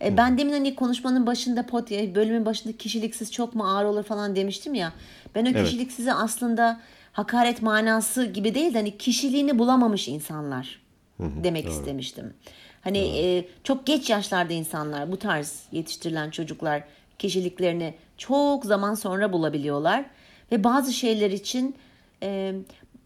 [0.05, 4.37] E, ben demin hani konuşmanın başında pot, bölümün başında kişiliksiz çok mu ağır olur falan
[4.37, 4.93] demiştim ya.
[5.35, 5.65] Ben o Evet.
[5.65, 6.81] kişiliksizi aslında
[7.17, 10.81] hakaret manası gibi değil de hani kişiliğini bulamamış insanlar
[11.19, 12.35] demek istemiştim.
[12.81, 16.85] Hani e, çok geç yaşlarda insanlar bu tarz yetiştirilen çocuklar
[17.19, 20.05] kişiliklerini çok zaman sonra bulabiliyorlar
[20.53, 21.75] ve bazı şeyler için
[22.23, 22.55] e,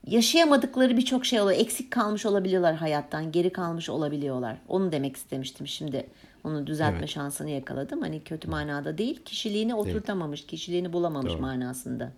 [0.06, 1.60] yaşayamadıkları birçok şey oluyor.
[1.60, 4.56] Eksik kalmış olabiliyorlar hayattan, geri kalmış olabiliyorlar.
[4.68, 6.06] Onu demek istemiştim şimdi.
[6.44, 7.08] Onu düzeltme Evet.
[7.08, 8.00] şansını yakaladım.
[8.00, 12.12] Hani kötü manada değil, kişiliğini oturtamamış, kişiliğini bulamamış manasında.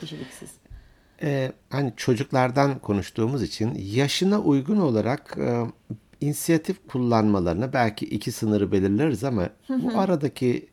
[0.00, 0.62] Kişiliksiz.
[1.22, 5.62] Ee, hani çocuklardan konuştuğumuz için yaşına uygun olarak e,
[6.20, 10.68] inisiyatif kullanmalarına belki iki sınırı belirleriz ama bu aradaki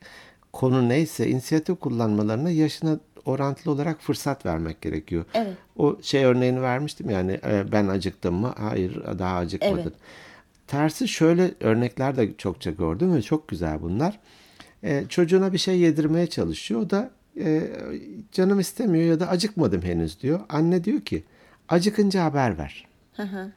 [0.53, 5.25] konu neyse inisiyatif kullanmalarına yaşına orantılı olarak fırsat vermek gerekiyor.
[5.33, 5.53] Evet.
[5.77, 8.53] O şey örneğini vermiştim yani e, ben acıktım mı?
[8.57, 9.81] Hayır daha acıkmadın.
[9.81, 9.93] Evet.
[10.67, 14.19] Tersi şöyle örnekler de çokça gördüm ve çok güzel bunlar.
[14.83, 16.81] E, çocuğuna bir şey yedirmeye çalışıyor.
[16.81, 17.71] O da e,
[18.31, 20.39] canım istemiyor ya da acıkmadım henüz diyor.
[20.49, 21.23] Anne diyor ki
[21.69, 22.87] acıkınca haber ver.
[23.15, 23.51] Hı hı.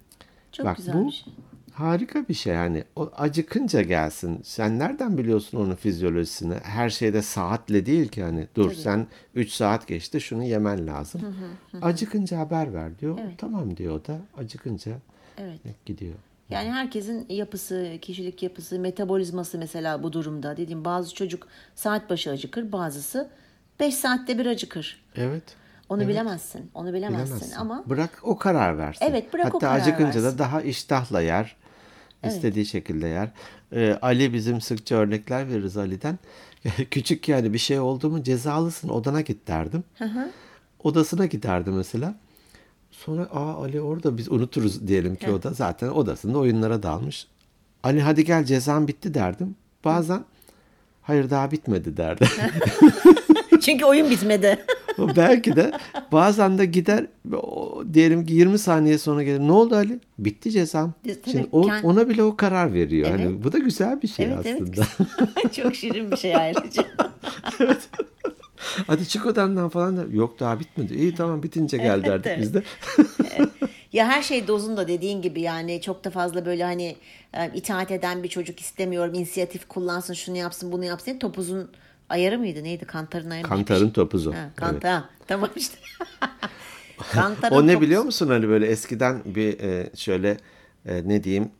[0.53, 1.33] Çok Bak güzel bu bir şey.
[1.73, 2.85] harika bir şey yani.
[2.97, 4.41] O acıkınca gelsin.
[4.45, 6.55] Sen nereden biliyorsun onun fizyolojisini?
[6.63, 8.47] Her şeyde saatle değil ki hani.
[8.55, 11.21] Dur sen 3 saat geçti şunu yemen lazım.
[11.83, 13.19] Acıkınca haber ver diyor.
[13.39, 14.19] Tamam diyor o da.
[14.39, 14.93] Acıkınca
[15.39, 15.61] Evet.
[15.87, 16.15] gidiyor.
[16.51, 20.57] Yani herkesin yapısı, kişilik yapısı, metabolizması mesela bu durumda.
[20.57, 23.31] Dediğim bazı çocuk saat başı acıkır, bazısı
[23.83, 25.01] 5 saatte bir acıkır.
[25.17, 25.43] Evet.
[25.89, 26.71] Onu bilemezsin.
[26.75, 27.57] Onu bilemezsin, Bilemezsin.
[27.57, 29.05] ama Bırak o karar versin.
[29.09, 30.25] Evet, bırak o Hatta karar acıkınca versin.
[30.25, 31.57] da daha iştahla yer.
[32.25, 33.29] istediği şekilde yer.
[33.73, 36.19] Ee, Ali bizim sıkça örnekler veririz Ali'den.
[36.91, 39.85] Küçük yani bir şey oldu mu cezalısın odana git derdim.
[40.85, 42.15] Odasına giderdi mesela.
[42.91, 47.27] Sonra aa Ali orada biz unuturuz diyelim ki o da zaten odasında oyunlara dalmış.
[47.83, 49.57] Ali hadi gel cezan bitti derdim.
[49.85, 50.25] Bazen
[51.03, 52.29] hayır daha bitmedi derdi.
[53.63, 54.59] çünkü oyun bitmedi.
[55.17, 55.73] Belki de
[56.13, 57.07] bazen de gider
[57.93, 59.41] diyelim ki 20 saniye sonra gelir.
[59.41, 60.01] Ne oldu Ali?
[60.19, 60.93] Bitti cezam.
[61.03, 63.09] Tabii, Şimdi o, kend- ona bile o karar veriyor.
[63.11, 63.21] Evet.
[63.21, 64.79] Hani bu da güzel bir şey evet evet.
[64.79, 65.49] aslında.
[65.53, 66.85] Çok şirin bir şey ayrıca.
[68.87, 70.95] Hadi çık odandan falan da yok daha bitmedi.
[70.95, 72.41] İyi tamam bitince gel derdik evet.
[72.41, 72.63] biz de.
[73.93, 76.97] Ya her şey dozunda dediğin gibi yani çok da fazla böyle hani
[77.35, 79.15] e, itaat eden bir çocuk istemiyorum.
[79.15, 81.19] inisiyatif kullansın, şunu yapsın, bunu yapsın.
[81.19, 81.71] Topuzun
[82.13, 82.65] ayarı mıydı?
[82.65, 82.85] Neydi?
[82.85, 83.57] Kantarın ayarı mıydı?
[83.65, 84.33] Kantarın topuzu.
[84.33, 84.57] Ha, Evet.
[84.57, 84.93] kantar.
[84.93, 85.79] ha, Tamam işte.
[87.13, 87.81] Kantarın O ne topuzu.
[87.87, 90.37] biliyor musun hani böyle eskiden bir e, şöyle
[90.87, 91.51] e, ne diyeyim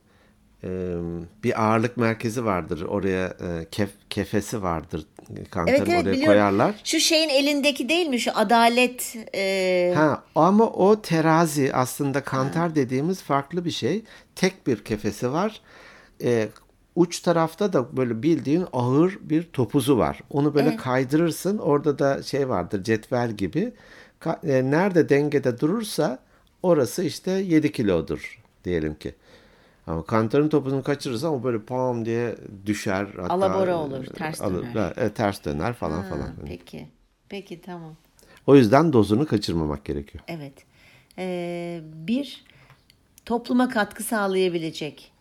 [0.65, 0.69] e,
[1.45, 2.83] bir ağırlık merkezi vardır.
[2.83, 5.07] Oraya e, kef, kefesi vardır.
[5.51, 6.27] Kantarın Evet evet oraya biliyorum.
[6.33, 6.75] koyarlar.
[6.85, 8.21] Şu şeyin elindeki değil mi?
[8.21, 14.05] Şu adalet e, Ha, ama o terazi aslında kantar dediğimiz farklı bir şey.
[14.37, 15.61] Tek bir kefesi var.
[16.25, 16.49] Ee,
[16.97, 20.21] uç tarafta da böyle bildiğin ağır bir topuzu var.
[20.31, 21.59] Onu böyle kaydırırsın.
[21.59, 23.73] Orada da şey vardır cetvel gibi.
[24.21, 26.19] Ka- e, nerede dengede durursa
[26.63, 29.15] orası işte 7 kilodur diyelim ki.
[29.87, 33.07] Ama kantarın topuzunu kaçırırsan o böyle pam diye düşer.
[33.17, 34.93] Hatta, Alabora olur, ters alır- döner.
[34.97, 36.35] e, ters döner falan ha, falan.
[36.47, 36.89] Peki.
[37.29, 37.97] Peki tamam.
[38.47, 40.25] O yüzden dozunu kaçırmamak gerekiyor.
[40.29, 40.53] Evet.
[41.19, 42.45] Ee, bir,
[43.25, 45.12] topluma katkı sağlayabilecek,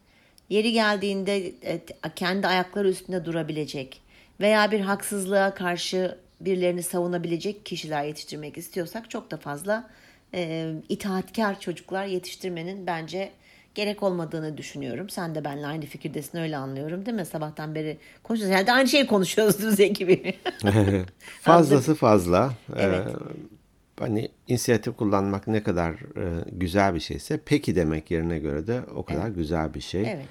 [0.52, 1.82] yeri geldiğinde e,
[2.16, 4.02] kendi ayakları üstünde durabilecek
[4.40, 9.90] veya bir haksızlığa karşı birilerini savunabilecek kişiler yetiştirmek istiyorsak çok da fazla
[10.34, 13.32] e, itaatkar çocuklar yetiştirmenin bence
[13.76, 15.10] gerek olmadığını düşünüyorum.
[15.10, 17.26] Sen de benimle aynı fikirdesin öyle anlıyorum değil mi?
[17.26, 18.56] Sabahtan beri konuşuyoruz.
[18.58, 20.34] Yani aynı şeyi konuşuyoruz Düzey gibi.
[21.42, 22.54] Fazlası fazla.
[22.78, 23.08] Evet.
[23.08, 23.61] Ee,
[24.02, 29.04] hani inisiyatif kullanmak ne kadar e, güzel bir şeyse peki demek yerine göre de o
[29.04, 30.02] kadar güzel bir şey.
[30.02, 30.26] Evet.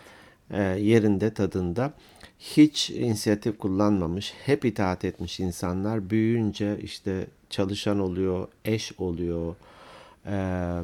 [0.50, 1.92] Ee, yerinde tadında
[2.38, 9.54] hiç inisiyatif kullanmamış, hep itaat etmiş insanlar büyüyünce işte çalışan oluyor, eş oluyor,
[10.26, 10.33] e,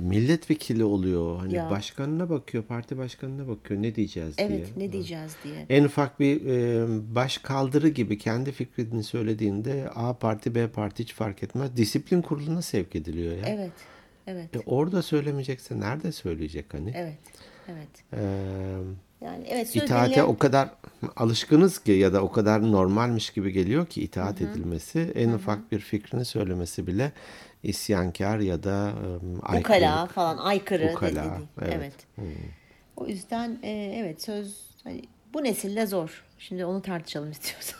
[0.01, 1.39] milletvekili oluyor.
[1.39, 1.71] Hani Ya.
[1.71, 4.49] başkanına bakıyor, parti başkanına bakıyor ne diyeceğiz diye.
[4.49, 5.67] Evet ne diyeceğiz diye.
[5.71, 11.15] En ufak bir e, baş kaldırı gibi kendi fikrini söylediğinde A parti B parti hiç
[11.15, 11.77] fark etmez.
[11.77, 13.45] Disiplin kuruluna sevk ediliyor ya.
[13.47, 13.73] Evet.
[14.27, 14.57] Evet.
[14.57, 16.93] E, orada söylemeyecekse nerede söyleyecek hani?
[16.97, 17.19] Evet.
[17.69, 17.89] Evet.
[18.13, 18.21] E,
[19.25, 20.71] Yani evet söz itaate o kadar
[21.17, 25.13] alışkınız ki ya da o kadar normalmiş gibi geliyor ki itaat edilmesi.
[25.15, 27.13] En ufak bir fikrini söylemesi bile
[27.67, 29.07] isyankar ya da e,
[29.43, 29.61] aykırı.
[29.77, 31.29] ukala falan aykırı Ukala, dedi.
[31.63, 31.93] evet.
[32.19, 32.33] Evet.
[32.97, 35.03] O yüzden e, evet söz hani,
[35.35, 36.25] bu nesille zor.
[36.39, 37.79] Şimdi onu tartışalım istiyorsan.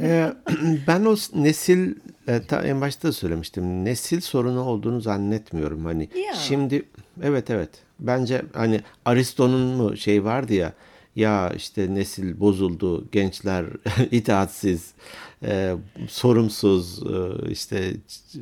[0.00, 0.32] Ee,
[0.86, 1.94] ben o nesil
[2.28, 3.84] e, ta en başta da söylemiştim.
[3.84, 5.84] Nesil sorunu olduğunu zannetmiyorum.
[5.84, 6.34] Hani Ya.
[6.34, 6.82] şimdi
[7.22, 7.70] evet evet.
[8.00, 10.72] Bence hani Aristo'nun mu şey vardı ya
[11.16, 13.66] ya işte nesil bozuldu, gençler
[14.10, 14.94] itaatsiz,
[15.42, 15.74] e,
[16.08, 17.94] sorumsuz, e, işte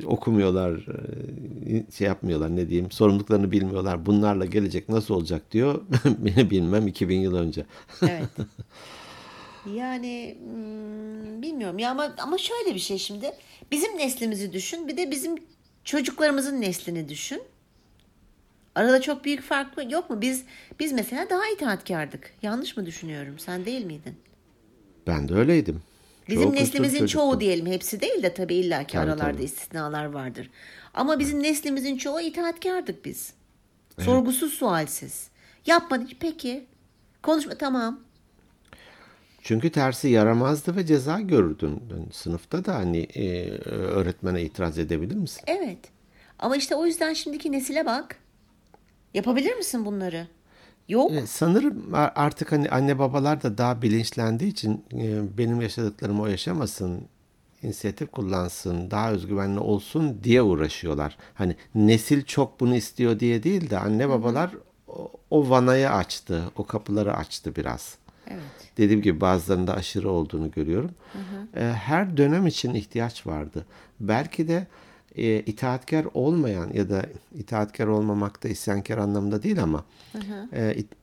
[0.05, 0.71] okumuyorlar,
[1.69, 4.05] e, şey yapmıyorlar ne diyeyim, sorumluluklarını bilmiyorlar.
[4.05, 5.81] Bunlarla gelecek nasıl olacak diyor.
[6.05, 7.65] Beni bilmem 2000 yıl önce.
[8.01, 8.29] evet.
[9.73, 13.31] Yani hmm, bilmiyorum ya ama ama şöyle bir şey şimdi.
[13.71, 15.35] Bizim neslimizi düşün, bir de bizim
[15.83, 17.41] çocuklarımızın neslini düşün.
[18.75, 19.91] Arada çok büyük fark mı?
[19.91, 20.21] Yok mu?
[20.21, 20.43] Biz
[20.79, 22.31] biz mesela daha itaatkardık.
[22.41, 23.39] Yanlış mı düşünüyorum?
[23.39, 24.15] Sen değil miydin?
[25.07, 25.81] Ben de öyleydim.
[26.29, 29.43] Bizim uslu neslimizin çoğu diyelim hepsi değil de tabii illaki Tabii, aralarda tabii.
[29.43, 30.49] istisnalar vardır.
[30.93, 33.33] Ama bizim neslimizin çoğu itaatkardık biz.
[33.99, 35.27] Sorgusuz sualsiz.
[35.65, 36.65] Yapmadın peki.
[37.23, 37.99] Konuşma tamam.
[39.41, 41.81] Çünkü tersi yaramazdı ve ceza görürdün.
[42.11, 45.43] Sınıfta da hani e, öğretmene itiraz edebilir misin?
[45.47, 45.79] Evet.
[46.39, 48.15] Ama işte o yüzden şimdiki nesile bak.
[49.15, 50.27] Yapabilir misin bunları?
[50.87, 51.11] Yok.
[51.11, 57.01] E, sanırım artık hani anne babalar da daha bilinçlendiği için e, benim yaşadıklarımı o yaşamasın,
[57.63, 61.17] inisiyatif kullansın, daha özgüvenli olsun diye uğraşıyorlar.
[61.33, 64.51] Hani nesil çok bunu istiyor diye değil de anne babalar
[64.87, 67.97] o, o vanayı açtı, o kapıları açtı biraz.
[68.27, 68.41] Evet.
[68.77, 70.91] dediğim gibi bazılarında aşırı olduğunu görüyorum.
[71.55, 73.65] Ee, Her dönem için ihtiyaç vardı.
[73.99, 74.67] Belki de
[75.17, 79.83] e, itaatkar olmayan ya da itaatkar olmamak da isyankar anlamında değil ama
[80.53, 80.93] e, it-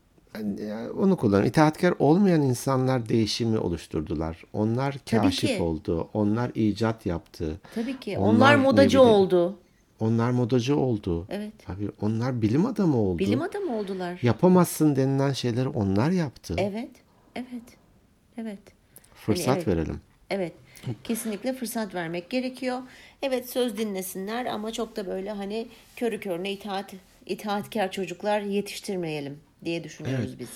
[0.61, 1.45] Yani onu kullan.
[1.45, 4.45] İtaatkar olmayan insanlar değişimi oluşturdular.
[4.53, 6.09] Onlar kaşif oldu.
[6.15, 7.61] Onlar icat yaptı.
[7.75, 8.19] Tabii ki.
[8.19, 9.57] Onlar Onlar, modacı bileyim- oldu.
[10.01, 11.27] Onlar modacı oldu.
[11.31, 11.53] Evet.
[11.67, 13.19] Tabii onlar bilim adamı oldu.
[13.19, 14.19] Bilim adamı oldular.
[14.23, 16.55] Yapamazsın denilen şeyleri onlar yaptı.
[16.59, 16.91] Evet.
[17.37, 17.63] Evet.
[18.39, 18.59] Evet.
[19.15, 19.69] Fırsat Hani evet.
[19.69, 20.01] verelim.
[20.33, 20.53] Evet.
[21.05, 22.79] Kesinlikle fırsat vermek gerekiyor.
[23.23, 26.95] Evet söz dinlesinler ama çok da böyle hani körü körüne itaat
[27.27, 30.49] itaatkar çocuklar yetiştirmeyelim diye düşünüyoruz biz.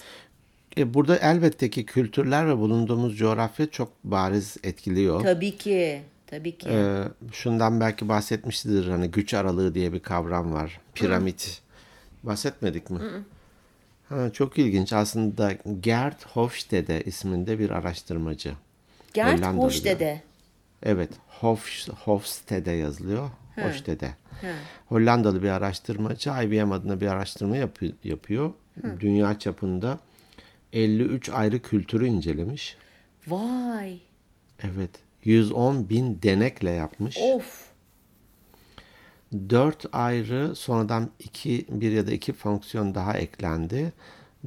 [0.79, 5.23] E, burada elbette ki kültürler ve bulunduğumuz coğrafya çok bariz etkiliyor.
[5.23, 6.03] Tabii ki.
[6.27, 6.69] Tabii ki.
[6.69, 10.81] Ee, şundan belki bahsetmiştir hani güç aralığı diye bir kavram var.
[10.95, 11.63] Piramit.
[12.23, 12.99] Bahsetmedik mi?
[14.09, 14.93] Ha, çok ilginç.
[14.93, 18.53] Aslında Gerd Hofstede isminde bir araştırmacı.
[19.17, 20.23] Gert Hoşdede.
[20.83, 23.31] Evet, Hof, Hofstede yazılıyor.
[23.55, 24.15] Hofstede.
[24.87, 28.53] Hollandalı bir araştırmacı IBM adına bir araştırma yapı- yapıyor.
[29.01, 29.99] Dünya çapında
[30.73, 32.77] 53 ayrı kültürü incelemiş.
[33.29, 33.99] Vay.
[34.63, 34.91] Evet,
[35.25, 37.19] 110 bin denekle yapmış.
[37.21, 37.67] Of.
[39.51, 43.93] Dört ayrı sonradan iki, bir ya da iki fonksiyon daha eklendi.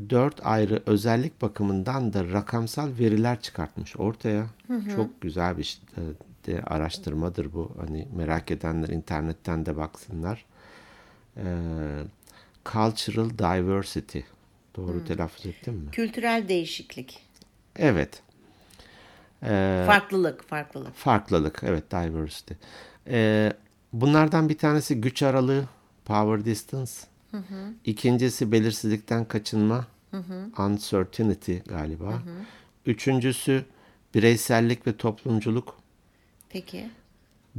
[0.10, 4.48] Dört ayrı özellik bakımından da rakamsal veriler çıkartmış ortaya.
[4.96, 6.02] Çok güzel bir e,
[6.46, 7.72] de araştırmadır bu.
[7.80, 10.46] Hani merak edenler internetten de baksınlar.
[11.38, 11.44] Ee,
[12.66, 14.20] cultural diversity.
[14.76, 15.92] Doğru telaffuz ettim mi?
[15.92, 17.20] Kültürel değişiklik.
[17.76, 18.22] Evet.
[19.44, 20.96] Ee, Farklılık, farklılık.
[20.96, 22.54] Farklılık, evet diversity.
[23.08, 23.54] Ee,
[23.94, 25.64] bunlardan bir tanesi güç aralığı,
[26.06, 26.92] power distance.
[27.86, 29.88] İkincisi belirsizlikten kaçınma,
[30.60, 32.22] uncertainty galiba.
[32.86, 33.66] Üçüncüsü
[34.16, 35.76] bireysellik ve toplumculuk.
[36.50, 36.90] Peki.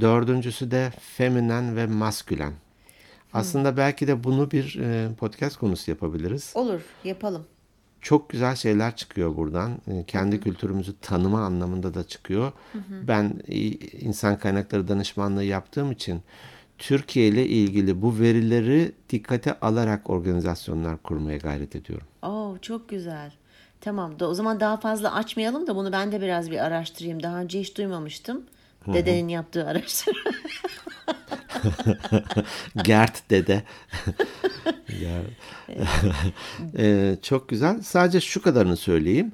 [0.00, 2.52] Dördüncüsü de feminen ve maskülen.
[3.32, 6.52] Aslında belki de bunu bir e, podcast konusu yapabiliriz.
[6.54, 7.46] Olur, yapalım.
[8.00, 9.78] Çok güzel şeyler çıkıyor buradan.
[9.88, 12.52] Ee, Kendi kültürümüzü tanıma anlamında da çıkıyor.
[13.08, 13.56] Ben e,
[14.00, 16.22] insan kaynakları danışmanlığı yaptığım için
[16.80, 22.06] Türkiye ile ilgili bu verileri dikkate alarak organizasyonlar kurmaya gayret ediyorum.
[22.22, 23.32] Oo, çok güzel.
[23.80, 24.18] Tamam.
[24.20, 27.22] Da, o zaman daha fazla açmayalım da bunu ben de biraz bir araştırayım.
[27.22, 28.42] Daha önce hiç duymamıştım.
[28.86, 30.30] Dedenin yaptığı araştırma.
[32.84, 33.62] Gert dede.
[35.02, 35.20] Ya.
[36.78, 37.82] Ee, çok güzel.
[37.82, 39.32] Sadece şu kadarını söyleyeyim.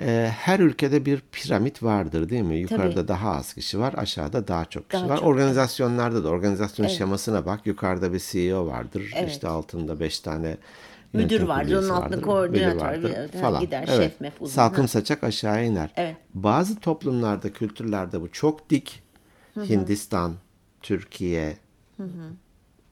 [0.00, 2.56] Ee, her ülkede bir piramit vardır değil mi?
[2.56, 3.08] Yukarıda Tabii.
[3.08, 5.16] daha az kişi var, aşağıda daha çok kişi Daha var.
[5.16, 7.66] çok, Organizasyonlarda da organizasyon şemasına bak.
[7.66, 9.10] Yukarıda bir CEO vardır.
[9.16, 9.30] Evet.
[9.30, 10.56] İşte altında beş tane
[11.12, 13.60] Müdür vardır, onun altında koordinatör, müdür vardır falan.
[13.60, 14.10] gider, evet.
[14.12, 14.54] şef mef uzun.
[14.54, 14.88] Salkım Ha.
[14.88, 15.92] saçak aşağı iner.
[15.96, 16.16] Evet.
[16.34, 19.02] Bazı toplumlarda, kültürlerde bu çok dik.
[19.56, 20.34] Hindistan,
[20.82, 21.56] Türkiye,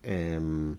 [0.05, 0.79] em,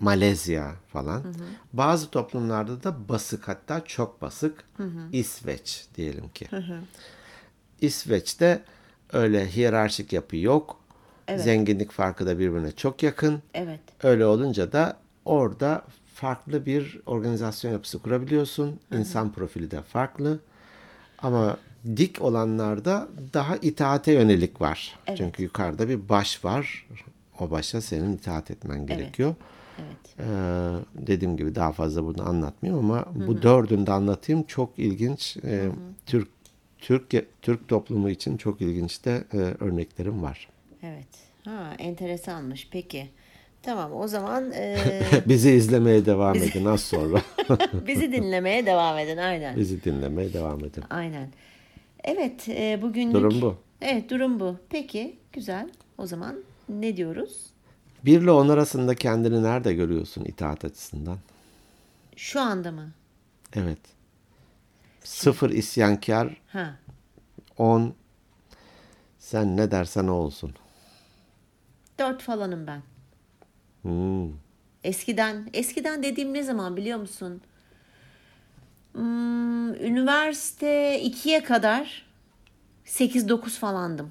[0.00, 1.34] Malezya falan.
[1.72, 4.64] Bazı toplumlarda da basık hatta çok basık.
[5.12, 6.48] İsveç diyelim ki.
[7.80, 8.62] İsveç'te
[9.12, 10.76] öyle hiyerarşik yapı yok.
[11.36, 13.42] Zenginlik farkı da birbirine çok yakın.
[13.54, 13.80] Evet.
[14.02, 15.82] Öyle olunca da orada
[16.14, 18.80] farklı bir organizasyon yapısı kurabiliyorsun.
[18.94, 20.40] İnsan profili de farklı.
[21.18, 21.56] Ama
[21.96, 24.98] dik olanlarda daha itaate yönelik var.
[25.16, 26.86] Çünkü yukarıda bir baş var.
[27.40, 29.28] O başa senin itaat etmen gerekiyor.
[29.38, 29.57] Evet.
[30.18, 30.24] Ee,
[31.06, 34.42] dediğim gibi daha fazla bunu anlatmayayım ama bu dördünü de anlatayım.
[34.42, 35.36] Çok ilginç.
[35.44, 35.68] Ee,
[36.06, 36.28] Türk
[36.78, 40.48] Türk Türk toplumu için çok ilginç de e, örneklerim var.
[40.82, 41.08] Evet.
[41.44, 42.68] Ha, enteresanmış.
[42.70, 43.08] Peki.
[43.62, 44.78] Tamam o zaman e,
[45.26, 47.22] Bizi izlemeye devam edin az sonra.
[47.86, 49.16] bizi dinlemeye devam edin.
[49.16, 49.56] Aynen.
[49.56, 50.84] Bizi dinlemeye devam edin.
[50.90, 51.28] Aynen.
[52.04, 53.14] Evet, e, bugünlük...
[53.14, 53.56] Durum bu.
[53.80, 54.56] Evet, durum bu.
[54.70, 55.70] Peki, güzel.
[55.98, 56.36] O zaman
[56.68, 57.46] ne diyoruz?
[58.04, 61.18] 1 ile 10 arasında kendini nerede görüyorsun itaat açısından?
[62.16, 62.90] Şu anda mı?
[63.54, 63.78] Evet.
[65.04, 66.76] 0 isyankar, Ha,
[67.58, 67.94] 10
[69.18, 70.52] sen ne dersen o olsun.
[71.98, 72.82] dört falanım ben.
[73.82, 74.32] Hmm.
[74.84, 77.40] Eskiden, eskiden dediğim ne zaman biliyor musun?
[78.92, 82.06] Hmm, üniversite 2'ye kadar
[82.86, 84.10] 8-9 falandım.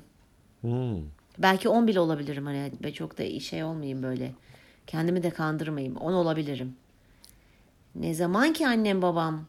[0.61, 0.97] Hmm.
[1.37, 4.31] Belki 10 bile olabilirim hani ve çok da şey olmayayım böyle.
[4.87, 5.95] Kendimi de kandırmayayım.
[5.95, 6.75] 10 olabilirim.
[7.95, 9.45] Ne zaman ki annem babam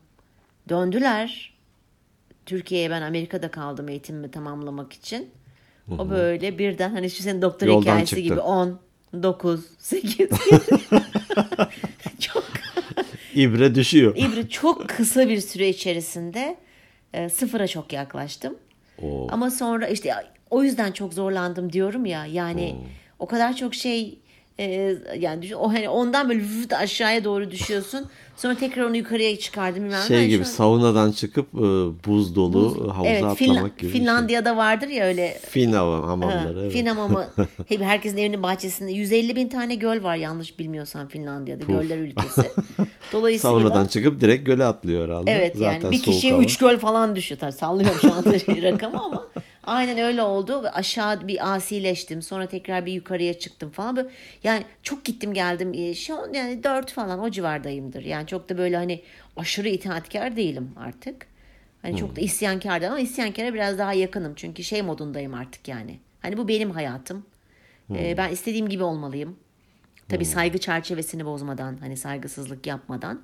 [0.69, 1.55] döndüler
[2.47, 5.31] Türkiye'ye ben Amerika'da kaldım eğitimimi tamamlamak için.
[5.99, 8.23] O böyle birden hani şu senin doktor Yoldan hikayesi çıktı.
[8.23, 8.81] gibi 10,
[9.23, 10.29] 9, 8.
[12.19, 12.45] çok
[13.35, 14.17] İbre düşüyor.
[14.17, 16.57] İbre çok kısa bir süre içerisinde
[17.13, 18.57] e, sıfıra çok yaklaştım.
[19.03, 19.27] Oo.
[19.31, 20.15] Ama sonra işte
[20.51, 22.27] o yüzden çok zorlandım diyorum ya.
[22.27, 22.77] Yani
[23.19, 24.19] o kadar çok şey
[24.61, 28.07] Ee, yani düşün, o hani ondan böyle vıt aşağıya doğru düşüyorsun.
[28.37, 30.03] Sonra tekrar onu yukarıya çıkardım bilmem.
[30.09, 31.59] Şey Yani gibi an- saunadan çıkıp e,
[32.07, 33.81] buz dolu havuza evet, atlamak Finla- gibi.
[33.81, 34.01] şey.
[34.01, 36.61] Finlandiya'da vardır ya öyle Fin hava- Ha, hamamları.
[36.61, 36.73] evet.
[36.73, 37.27] Fin hamamı.
[37.69, 41.65] Hep herkesin evinin bahçesinde 150 bin tane göl var yanlış bilmiyorsam Finlandiya'da.
[41.65, 42.43] Göller ülkesi.
[43.13, 45.31] Dolayısıyla Saunadan çıkıp direkt göle atlıyor herhalde.
[45.31, 46.43] evet Zaten yani bir kişiye hava.
[46.43, 47.39] 3 göl falan düşüyor.
[47.41, 48.33] Tabii sallıyorum şu anda
[48.73, 49.27] rakamı ama
[49.69, 50.63] aynen öyle oldu.
[50.63, 52.23] Ve Aşağı bir asileştim.
[52.23, 54.11] Sonra tekrar bir yukarıya çıktım falan.
[54.45, 55.73] Yani çok gittim geldim.
[55.75, 58.05] Ee, Şu an yani 4 falan o civardayımdır.
[58.05, 59.03] Yani çok da böyle hani
[59.37, 61.27] aşırı itaatkar değilim artık.
[61.83, 64.33] Hani çok da isyankar değilim ama isyankara biraz daha yakınım.
[64.37, 65.99] Çünkü şey modundayım artık yani.
[66.23, 67.27] Hani bu benim hayatım.
[67.95, 69.37] Ee, ben istediğim gibi olmalıyım.
[70.09, 73.21] Tabii saygı çerçevesini bozmadan, hani saygısızlık yapmadan.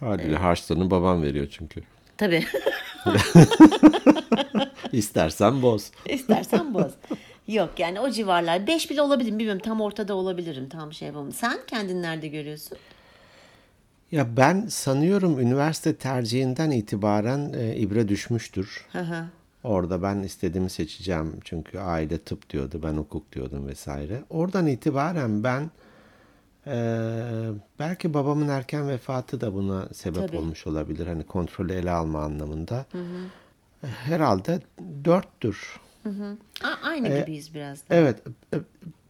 [0.00, 1.82] Haliyle harçlığını babam veriyor çünkü.
[2.16, 2.44] Tabii.
[4.92, 5.90] İstersen boz.
[6.06, 6.92] İstersen boz.
[7.48, 8.66] Yok yani o civarlar.
[8.66, 9.38] Beş bile olabilirim.
[9.38, 10.68] Bilmiyorum tam ortada olabilirim.
[10.68, 11.32] Tam şey yapamam.
[11.32, 12.78] Sen kendini nerede görüyorsun?
[14.12, 18.86] Ya ben sanıyorum üniversite tercihinden itibaren e, ibre düşmüştür.
[18.92, 19.24] Hı hı.
[19.64, 21.32] Orada ben istediğimi seçeceğim.
[21.44, 24.22] Çünkü aile tıp diyordu, ben hukuk diyordum vesaire.
[24.30, 25.70] Oradan itibaren ben
[26.66, 26.72] e,
[27.78, 30.36] belki babamın erken vefatı da buna sebep Tabii.
[30.36, 31.06] olmuş olabilir.
[31.06, 32.86] Hani kontrolü ele alma anlamında.
[33.82, 34.60] Herhalde
[35.04, 35.80] dörttür.
[36.64, 37.94] A- aynı gibiyiz biraz da.
[37.94, 38.18] Evet.
[38.54, 38.58] e,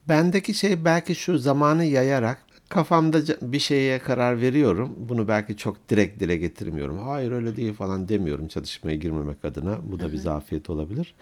[0.08, 4.94] Bendeki şey belki şu zamanı yayarak kafamda bir şeye karar veriyorum.
[4.98, 6.98] Bunu belki çok direkt dile getirmiyorum.
[6.98, 9.78] Hayır öyle değil falan demiyorum çalışmaya girmemek adına.
[9.82, 11.14] Bu da bir zafiyet olabilir.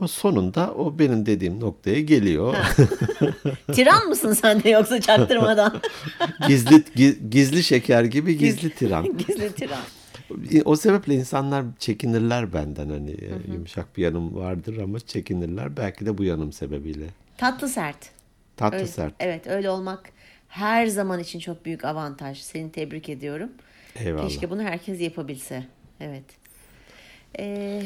[0.00, 2.56] Ama sonunda o benim dediğim noktaya geliyor.
[3.72, 5.80] Tiran mısın sen de yoksa çaktırmadan?
[6.48, 9.16] gizli gi- gizli şeker gibi gizli tiran.
[9.18, 9.78] Gizli tiran.
[10.64, 16.18] O sebeple insanlar çekinirler benden hani e, yumuşak bir yanım vardır ama çekinirler belki de
[16.18, 17.04] bu yanım sebebiyle.
[17.38, 18.10] Tatlı sert.
[18.56, 19.14] Tatlı Öyle- sert.
[19.20, 20.02] Evet öyle olmak
[20.48, 22.38] her zaman için çok büyük avantaj.
[22.38, 23.48] Seni tebrik ediyorum.
[23.96, 24.28] Eyvallah.
[24.28, 25.64] Keşke bunu herkes yapabilse.
[26.00, 26.24] Evet.
[27.38, 27.82] Ee,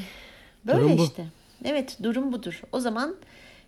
[0.66, 1.04] böyle Durum bu.
[1.04, 1.24] işte.
[1.64, 2.62] Evet durum budur.
[2.72, 3.14] O zaman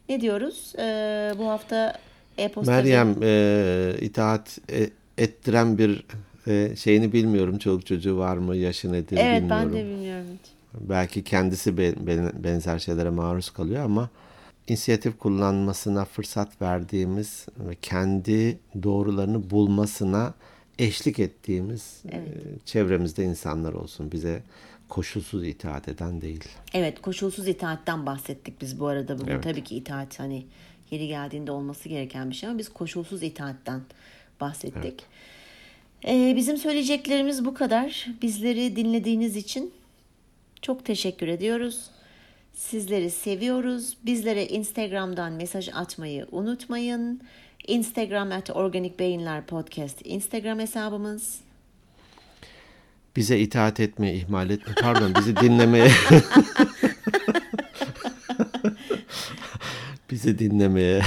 [0.09, 0.73] ne diyoruz?
[0.79, 1.99] Ee, bu hafta
[2.39, 6.05] e-posta Meryem e, itaat e- ettiren bir
[6.47, 7.59] e, şeyini bilmiyorum.
[7.59, 8.57] Çoluk çocuğu var mı?
[8.57, 9.73] Yaşı nedir Evet bilmiyorum.
[9.73, 10.27] ben de bilmiyorum.
[10.43, 10.51] hiç.
[10.89, 14.11] Belki kendisi be- be- benzer şeylere maruz kalıyor ama
[14.69, 20.35] inisiyatif kullanmasına fırsat verdiğimiz ve kendi doğrularını bulmasına
[20.79, 22.25] eşlik ettiğimiz e,
[22.65, 24.13] çevremizde insanlar olsun.
[24.13, 24.43] Bize
[24.89, 26.45] koşulsuz itaat eden değil.
[26.75, 29.33] Evet koşulsuz itaatten bahsettik biz bu arada bugün.
[29.33, 29.45] Evet.
[29.45, 30.47] Tabii ki itaat hani
[30.91, 33.81] yeri geldiğinde olması gereken bir şey ama biz koşulsuz itaatten
[34.41, 35.03] bahsettik.
[36.07, 38.07] Ee, bizim söyleyeceklerimiz bu kadar.
[38.23, 39.73] Bizleri dinlediğiniz için
[40.63, 41.91] çok teşekkür ediyoruz.
[42.55, 43.97] Sizleri seviyoruz.
[44.07, 47.21] Bizlere Instagram'dan mesaj atmayı unutmayın.
[47.67, 51.46] Instagram at Organik Beyinler Podcast Instagram hesabımız.
[53.17, 54.75] Bize itaat etmeye ihmal etme.
[54.81, 55.91] Pardon bizi dinlemeye
[60.11, 61.03] bizi dinlemeye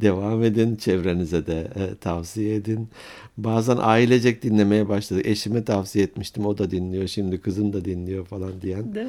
[0.00, 0.76] devam edin.
[0.76, 2.88] Çevrenize de e, tavsiye edin.
[3.36, 5.26] Bazen ailecek dinlemeye başladık.
[5.26, 6.46] Eşime tavsiye etmiştim.
[6.46, 7.08] O da dinliyor.
[7.08, 9.08] Şimdi kızım da dinliyor falan diyen Değil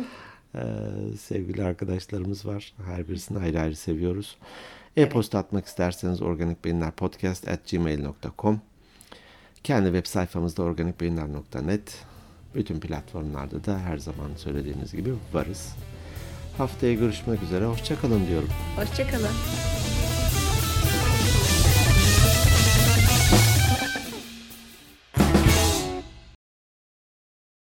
[0.56, 0.64] e,
[1.20, 2.74] sevgili arkadaşlarımız var.
[2.86, 4.38] Her birisini ayrı ayrı seviyoruz.
[4.98, 8.62] E-posta atmak isterseniz organikbeyinlerpodcast.gmail.com
[9.64, 12.09] Kendi web sayfamızda organikbeyinler.net
[12.56, 15.76] Bütün platformlarda da her zaman söylediğimiz gibi varız.
[16.58, 17.66] Haftaya görüşmek üzere.
[17.66, 18.50] Hoşçakalın diyorum.
[18.76, 19.79] Hoşçakalın.